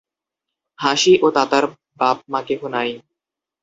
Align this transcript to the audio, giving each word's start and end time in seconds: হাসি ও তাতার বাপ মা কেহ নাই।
হাসি 0.79 1.13
ও 1.21 1.27
তাতার 1.35 1.65
বাপ 1.99 2.17
মা 2.31 2.39
কেহ 2.47 2.61
নাই। 2.73 2.89